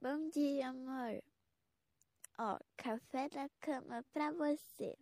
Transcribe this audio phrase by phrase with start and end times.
[0.00, 1.22] Bom dia, amor.
[2.38, 4.94] Ó, café da cama pra você.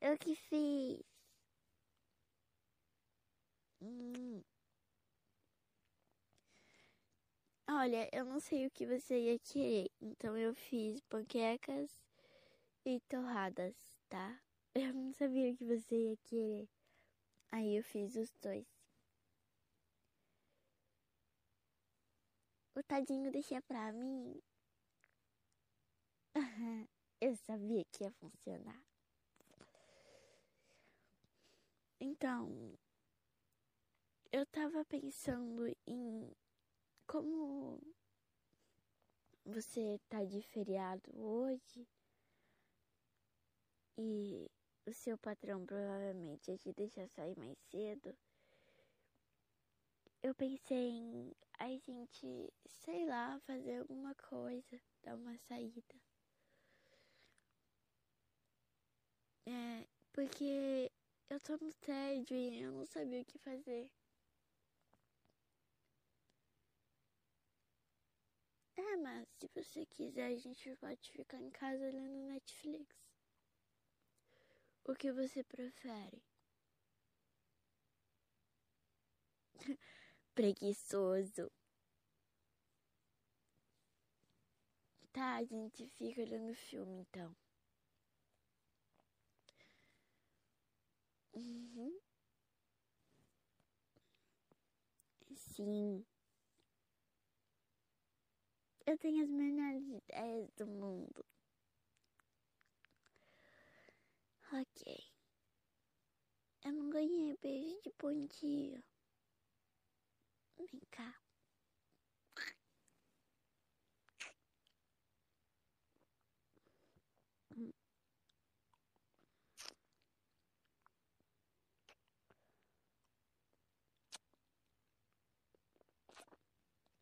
[0.00, 1.04] Eu que fiz.
[3.80, 4.42] Hum.
[7.68, 11.90] Olha, eu não sei o que você ia querer, então eu fiz panquecas
[12.86, 13.74] e torradas,
[14.08, 14.40] tá?
[14.74, 16.68] Eu não sabia o que você ia querer.
[17.50, 18.75] Aí eu fiz os dois.
[22.96, 24.42] Tadinho deixa pra mim.
[27.20, 28.82] Eu sabia que ia funcionar.
[32.00, 32.74] Então,
[34.32, 36.32] eu tava pensando em
[37.06, 37.78] como
[39.44, 41.86] você tá de feriado hoje
[43.98, 44.50] e
[44.86, 48.16] o seu patrão provavelmente ia te deixar sair mais cedo.
[50.26, 55.94] Eu pensei em a gente, sei lá, fazer alguma coisa, dar uma saída.
[59.46, 60.90] É, porque
[61.30, 63.88] eu tô no tédio e eu não sabia o que fazer.
[68.76, 72.96] É, mas se você quiser, a gente pode ficar em casa olhando Netflix.
[74.86, 76.22] O que você prefere?
[80.36, 81.50] Preguiçoso.
[85.12, 87.34] Tá, a gente fica olhando filme então.
[91.34, 91.92] Uhum.
[95.36, 96.04] Sim.
[98.86, 101.24] Eu tenho as melhores ideias do mundo.
[104.52, 104.82] Ok.
[106.62, 108.84] Eu não ganhei beijo de bom dia.
[110.72, 111.14] Vem cá.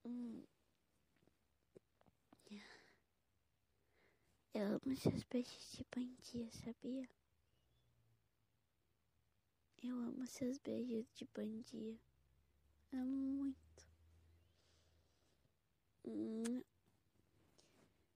[0.04, 0.44] Hum.
[4.54, 7.08] Eu amo seus beijos de bandia, sabia?
[9.82, 11.98] Eu amo seus beijos de bandia.
[12.94, 13.84] Amo muito.
[16.06, 16.62] Hum.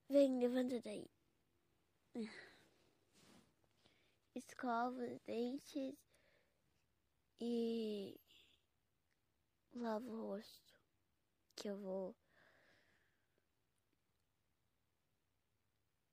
[0.08, 1.04] Vem, levanta daí.
[4.34, 5.96] Escova os dentes
[7.40, 8.20] e
[9.74, 10.72] lava o rosto.
[11.56, 12.14] Que eu vou.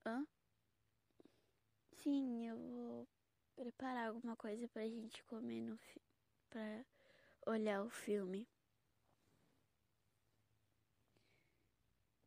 [0.06, 0.26] Hã?
[1.98, 3.08] Sim, eu vou
[3.56, 6.02] preparar alguma coisa pra gente comer no fi...
[6.50, 6.86] pra
[7.46, 8.48] olhar o filme.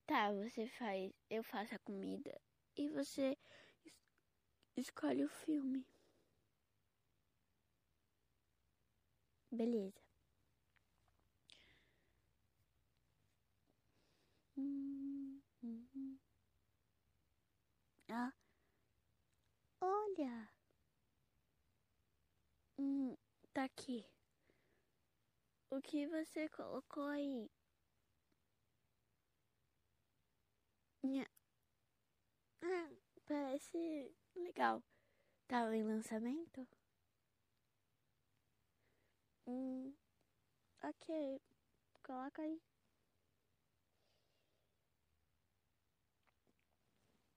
[0.08, 2.41] Tá, você faz, eu faço a comida
[2.76, 3.38] e você
[4.74, 5.86] es escolhe o filme.
[9.52, 10.00] Beleza.
[14.56, 16.18] Hum, hum, hum.
[18.10, 18.32] Ah,
[19.80, 20.48] olha.
[22.78, 23.16] Hum,
[23.52, 24.04] tá aqui.
[25.70, 27.48] O que você colocou aí?
[32.62, 32.88] Ah,
[33.26, 34.82] parece legal.
[35.48, 36.66] Tá em lançamento?
[39.47, 39.94] Hum,
[40.82, 41.41] ok.
[42.03, 42.60] Coloca aí.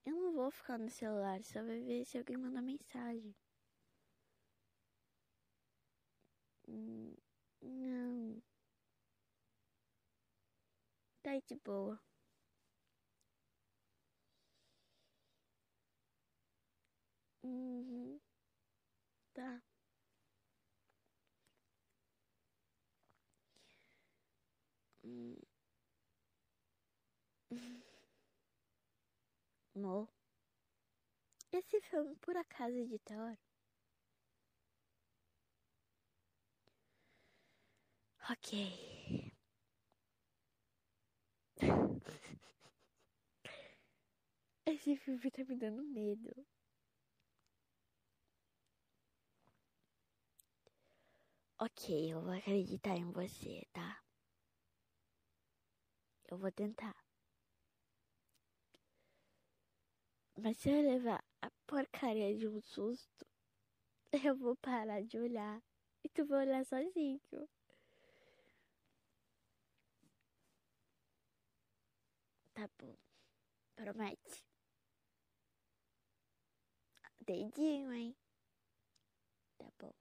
[0.05, 3.33] Eu não vou ficar no celular, só vai ver se alguém manda mensagem.
[6.67, 7.15] Hum,
[7.61, 8.41] não.
[11.23, 11.99] Tá de boa.
[17.43, 18.19] Uhum.
[19.33, 19.61] Tá.
[25.05, 25.35] Hum.
[29.75, 30.07] Mo.
[31.53, 33.37] Esse filme por acaso é de terror?
[38.29, 38.49] Ok.
[44.65, 46.31] Esse filme tá me dando medo.
[51.59, 54.01] Ok, eu vou acreditar em você, tá?
[56.29, 56.95] Eu vou tentar.
[60.37, 61.23] Mas se eu levar
[61.71, 63.25] porcaria de um susto,
[64.27, 65.63] eu vou parar de olhar
[66.03, 67.21] e tu vai olhar sozinho.
[72.53, 72.95] Tá bom.
[73.75, 74.43] Promete.
[77.25, 78.15] Dedinho, hein?
[79.57, 79.93] Tá bom.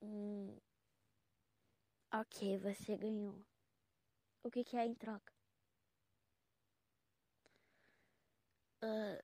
[0.00, 0.60] Hum.
[2.12, 3.44] Ok, você ganhou.
[4.44, 5.32] O que, que é em troca?
[8.82, 9.18] Uh,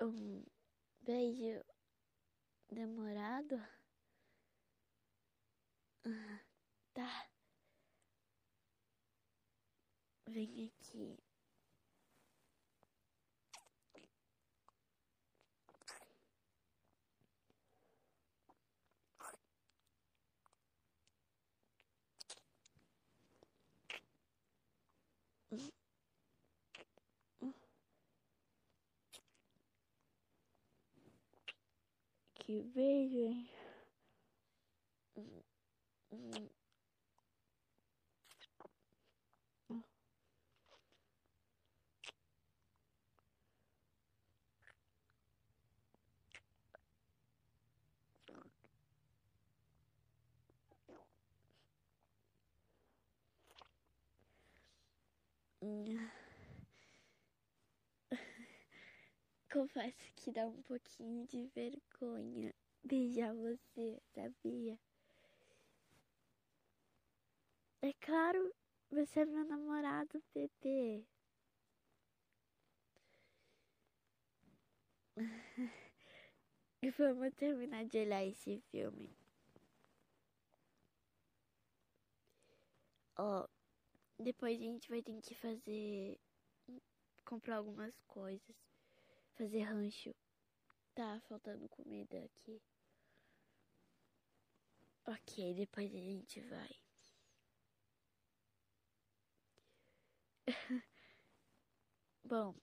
[0.00, 0.44] um
[1.00, 1.64] beijo
[2.70, 3.56] demorado?
[6.06, 6.38] Uh,
[6.94, 7.28] tá.
[10.28, 11.23] Vem aqui.
[32.44, 33.48] Que beijo, hein?
[59.54, 62.52] Confesso que dá um pouquinho de vergonha
[62.82, 64.76] beijar você, sabia?
[67.80, 68.52] É claro,
[68.90, 71.06] você é meu namorado, bebê.
[76.82, 79.16] E vamos terminar de olhar esse filme.
[83.16, 83.46] Ó,
[84.18, 86.18] depois a gente vai ter que fazer.
[87.24, 88.73] comprar algumas coisas.
[89.36, 90.14] Fazer rancho.
[90.94, 92.62] Tá faltando comida aqui.
[95.06, 96.70] Ok, depois a gente vai.
[102.24, 102.54] Bom,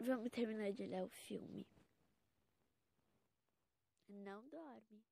[0.00, 1.66] vamos terminar de olhar o filme.
[4.08, 5.04] Não dorme.